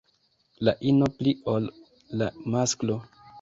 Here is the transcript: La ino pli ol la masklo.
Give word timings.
La 0.67 0.73
ino 0.91 1.09
pli 1.17 1.33
ol 1.53 1.69
la 2.23 2.31
masklo. 2.57 2.99